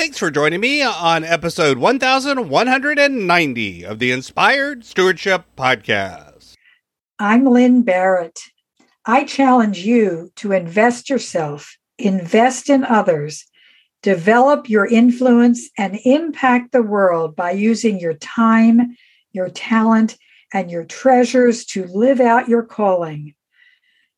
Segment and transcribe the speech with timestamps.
[0.00, 6.54] Thanks for joining me on episode 1190 of the Inspired Stewardship Podcast.
[7.18, 8.40] I'm Lynn Barrett.
[9.04, 13.44] I challenge you to invest yourself, invest in others,
[14.00, 18.96] develop your influence, and impact the world by using your time,
[19.32, 20.16] your talent,
[20.54, 23.34] and your treasures to live out your calling.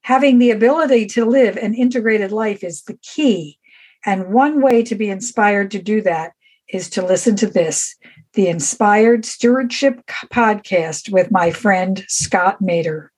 [0.00, 3.60] Having the ability to live an integrated life is the key
[4.04, 6.32] and one way to be inspired to do that
[6.68, 7.96] is to listen to this
[8.34, 13.08] the Inspired Stewardship Podcast with my friend Scott Maderer.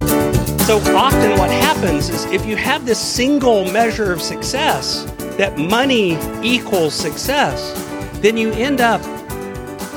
[0.00, 5.04] So often, what happens is if you have this single measure of success,
[5.36, 7.72] that money equals success,
[8.20, 9.02] then you end up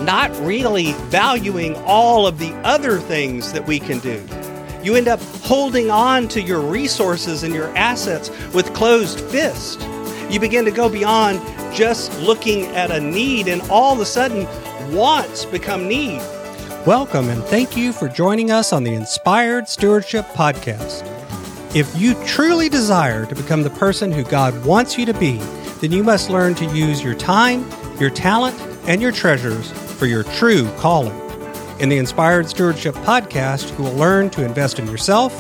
[0.02, 4.22] not really valuing all of the other things that we can do.
[4.84, 9.82] You end up holding on to your resources and your assets with closed fists
[10.30, 11.42] you begin to go beyond
[11.74, 14.46] just looking at a need, and all of a sudden,
[14.94, 16.20] wants become need.
[16.86, 21.06] Welcome, and thank you for joining us on the Inspired Stewardship Podcast.
[21.76, 25.38] If you truly desire to become the person who God wants you to be,
[25.82, 30.24] then you must learn to use your time, your talent, and your treasures for your
[30.24, 31.18] true calling.
[31.80, 35.34] In the Inspired Stewardship Podcast, you will learn to invest in yourself,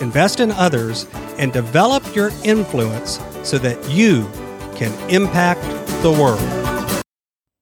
[0.00, 1.06] invest in others,
[1.38, 4.28] and develop your influence so that you
[4.74, 5.62] can impact
[6.02, 6.58] the world.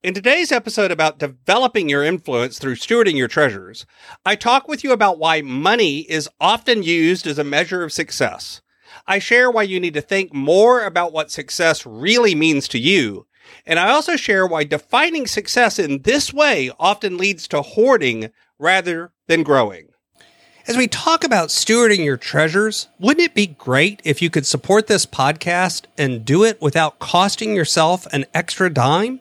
[0.03, 3.87] In today's episode about developing your influence through stewarding your treasures,
[4.25, 8.61] I talk with you about why money is often used as a measure of success.
[9.07, 13.27] I share why you need to think more about what success really means to you.
[13.67, 19.13] And I also share why defining success in this way often leads to hoarding rather
[19.27, 19.89] than growing.
[20.69, 24.89] As we talk about stewarding your treasures, wouldn't it be great if you could support
[24.89, 29.21] this podcast and do it without costing yourself an extra dime?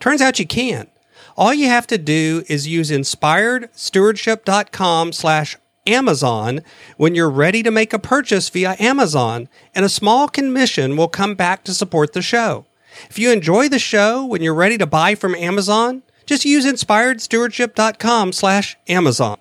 [0.00, 0.88] Turns out you can.
[1.36, 6.62] All you have to do is use inspiredstewardship.com slash Amazon
[6.96, 11.36] when you're ready to make a purchase via Amazon, and a small commission will come
[11.36, 12.66] back to support the show.
[13.08, 18.32] If you enjoy the show when you're ready to buy from Amazon, just use inspiredstewardship.com
[18.32, 19.38] slash Amazon.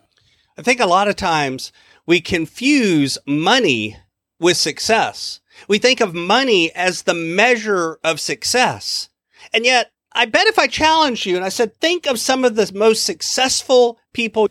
[0.59, 1.71] I think a lot of times
[2.05, 3.95] we confuse money
[4.41, 5.39] with success.
[5.69, 9.07] We think of money as the measure of success.
[9.53, 12.55] And yet, I bet if I challenged you and I said, think of some of
[12.57, 14.49] the most successful people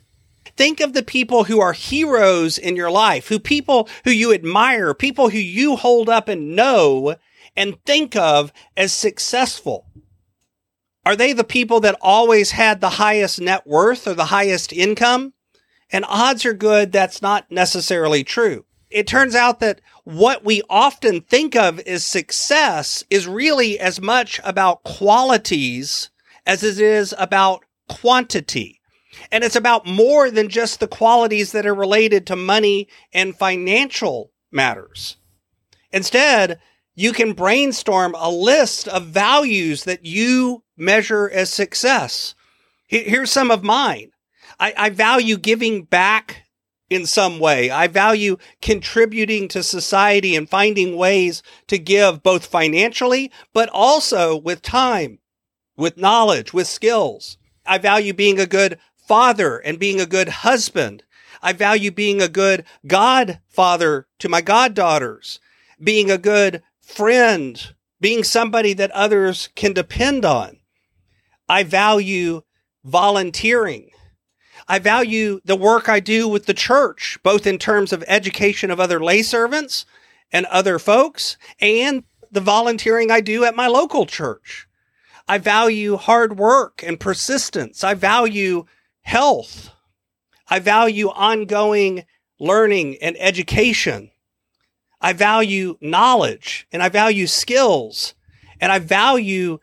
[0.56, 4.94] think of the people who are heroes in your life, who people who you admire,
[4.94, 7.16] people who you hold up and know
[7.54, 9.84] and think of as successful.
[11.04, 15.34] Are they the people that always had the highest net worth or the highest income?
[15.90, 18.64] And odds are good that's not necessarily true.
[18.90, 24.40] It turns out that what we often think of as success is really as much
[24.44, 26.10] about qualities
[26.46, 28.80] as it is about quantity.
[29.30, 34.30] And it's about more than just the qualities that are related to money and financial
[34.50, 35.16] matters.
[35.92, 36.58] Instead,
[36.94, 42.34] you can brainstorm a list of values that you measure as success.
[42.86, 44.12] Here's some of mine.
[44.60, 46.42] I, I value giving back
[46.90, 47.70] in some way.
[47.70, 54.62] I value contributing to society and finding ways to give both financially, but also with
[54.62, 55.18] time,
[55.76, 57.36] with knowledge, with skills.
[57.66, 61.02] I value being a good father and being a good husband.
[61.42, 65.38] I value being a good godfather to my goddaughters,
[65.82, 70.58] being a good friend, being somebody that others can depend on.
[71.48, 72.42] I value
[72.84, 73.90] volunteering.
[74.68, 78.78] I value the work I do with the church, both in terms of education of
[78.78, 79.86] other lay servants
[80.30, 84.68] and other folks, and the volunteering I do at my local church.
[85.26, 87.82] I value hard work and persistence.
[87.82, 88.66] I value
[89.02, 89.70] health.
[90.48, 92.04] I value ongoing
[92.38, 94.10] learning and education.
[95.00, 98.14] I value knowledge and I value skills
[98.60, 99.58] and I value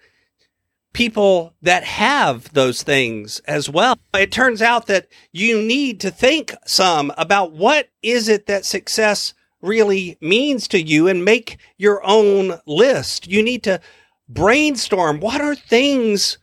[0.96, 3.97] people that have those things as well.
[4.14, 9.34] It turns out that you need to think some about what is it that success
[9.62, 13.28] really means to you and make your own list.
[13.28, 13.82] You need to
[14.30, 16.38] brainstorm what are things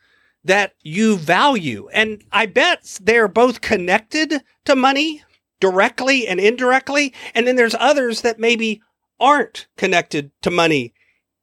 [0.44, 1.88] that you value.
[1.94, 5.22] And I bet they're both connected to money
[5.60, 7.14] directly and indirectly.
[7.34, 8.82] And then there's others that maybe
[9.18, 10.92] aren't connected to money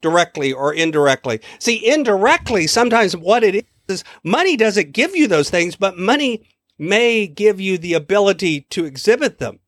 [0.01, 1.41] directly or indirectly.
[1.59, 6.47] See, indirectly, sometimes what it is, money doesn't give you those things, but money
[6.77, 9.59] may give you the ability to exhibit them.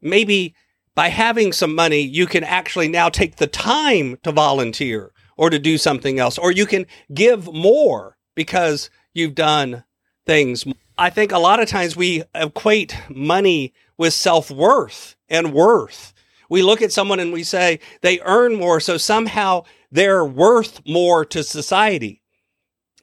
[0.00, 0.54] Maybe
[0.94, 5.58] by having some money, you can actually now take the time to volunteer or to
[5.58, 9.84] do something else, or you can give more because you've done
[10.26, 10.64] things.
[10.98, 16.12] I think a lot of times we equate money with self worth and worth.
[16.52, 21.24] We look at someone and we say they earn more, so somehow they're worth more
[21.24, 22.20] to society.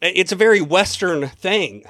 [0.04, 1.84] It's a very Western thing.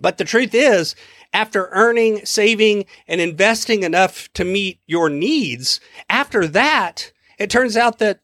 [0.00, 0.94] But the truth is,
[1.32, 7.98] after earning, saving, and investing enough to meet your needs, after that, it turns out
[7.98, 8.20] that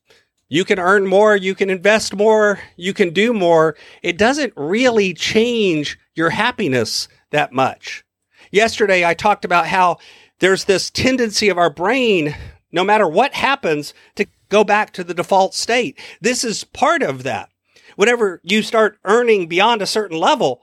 [0.48, 3.74] you can earn more, you can invest more, you can do more.
[4.04, 8.04] It doesn't really change your happiness that much.
[8.52, 9.98] Yesterday, I talked about how
[10.40, 12.34] there's this tendency of our brain,
[12.72, 15.98] no matter what happens, to go back to the default state.
[16.20, 17.48] This is part of that.
[17.96, 20.62] Whenever you start earning beyond a certain level,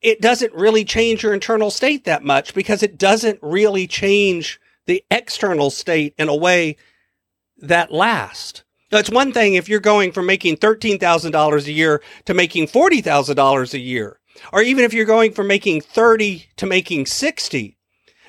[0.00, 5.04] it doesn't really change your internal state that much because it doesn't really change the
[5.10, 6.76] external state in a way
[7.58, 8.62] that lasts.
[8.92, 13.78] It's one thing if you're going from making $13,000 a year to making $40,000 a
[13.78, 14.18] year,
[14.52, 17.76] or even if you're going from making 30 to making 60.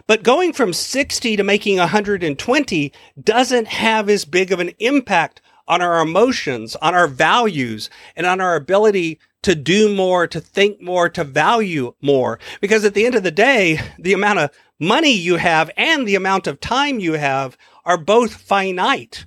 [0.08, 5.82] But going from 60 to making 120 doesn't have as big of an impact on
[5.82, 11.10] our emotions, on our values, and on our ability to do more, to think more,
[11.10, 12.40] to value more.
[12.60, 16.16] Because at the end of the day, the amount of money you have and the
[16.16, 19.26] amount of time you have are both finite.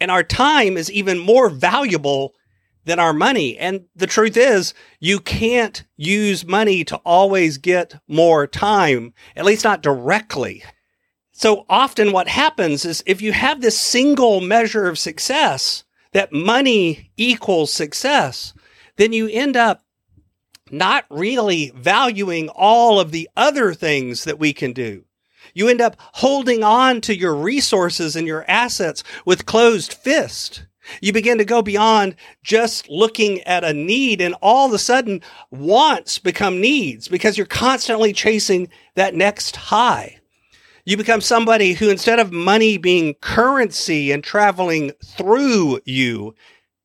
[0.00, 2.34] And our time is even more valuable
[2.84, 3.56] than our money.
[3.58, 9.64] And the truth is, you can't use money to always get more time, at least
[9.64, 10.62] not directly.
[11.32, 17.10] So often what happens is if you have this single measure of success, that money
[17.16, 18.54] equals success,
[18.96, 19.84] then you end up
[20.70, 25.04] not really valuing all of the other things that we can do.
[25.52, 30.66] You end up holding on to your resources and your assets with closed fist.
[31.00, 35.22] You begin to go beyond just looking at a need and all of a sudden
[35.50, 40.20] wants become needs because you're constantly chasing that next high.
[40.84, 46.34] You become somebody who, instead of money being currency and traveling through you,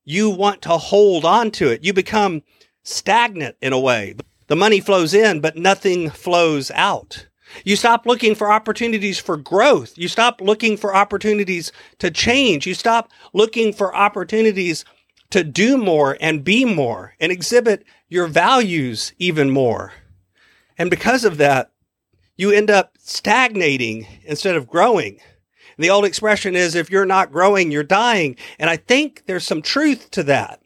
[0.05, 1.83] you want to hold on to it.
[1.83, 2.41] You become
[2.83, 4.15] stagnant in a way.
[4.47, 7.27] The money flows in, but nothing flows out.
[7.63, 9.97] You stop looking for opportunities for growth.
[9.97, 12.67] You stop looking for opportunities to change.
[12.67, 14.85] You stop looking for opportunities
[15.31, 19.93] to do more and be more and exhibit your values even more.
[20.77, 21.71] And because of that,
[22.37, 25.19] you end up stagnating instead of growing.
[25.77, 28.37] And the old expression is if you're not growing, you're dying.
[28.57, 30.61] And I think there's some truth to that.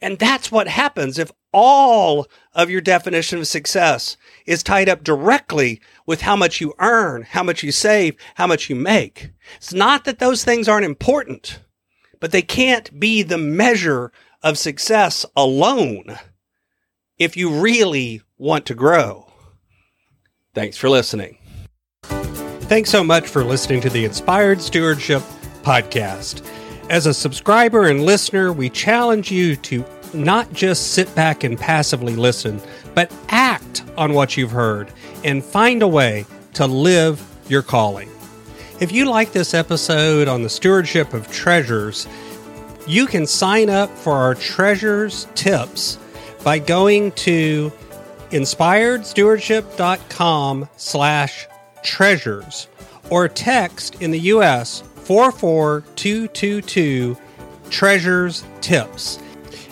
[0.00, 4.16] And that's what happens if all of your definition of success
[4.46, 8.70] is tied up directly with how much you earn, how much you save, how much
[8.70, 9.32] you make.
[9.56, 11.60] It's not that those things aren't important,
[12.20, 14.12] but they can't be the measure
[14.42, 16.16] of success alone
[17.18, 19.30] if you really want to grow.
[20.54, 21.38] Thanks for listening.
[22.02, 25.22] Thanks so much for listening to the Inspired Stewardship
[25.62, 26.46] Podcast.
[26.88, 32.16] As a subscriber and listener, we challenge you to not just sit back and passively
[32.16, 32.60] listen,
[32.94, 33.12] but
[33.96, 34.90] on what you've heard
[35.24, 38.10] and find a way to live your calling.
[38.80, 42.06] If you like this episode on the stewardship of treasures,
[42.86, 45.98] you can sign up for our treasures tips
[46.44, 47.72] by going to
[48.30, 51.46] inspiredstewardship.com slash
[51.82, 52.68] treasures
[53.10, 54.82] or text in the U.S.
[55.04, 57.16] 44222
[57.70, 59.18] treasures tips.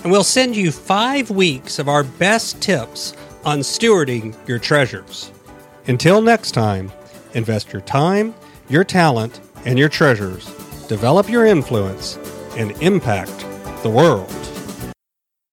[0.02, 5.30] And we'll send you five weeks of our best tips on stewarding your treasures.
[5.86, 6.90] Until next time,
[7.34, 8.34] invest your time,
[8.68, 10.46] your talent, and your treasures.
[10.88, 12.16] Develop your influence
[12.56, 13.38] and impact
[13.82, 14.43] the world.